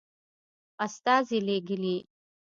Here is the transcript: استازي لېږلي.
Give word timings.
استازي 0.85 1.39
لېږلي. 1.47 1.95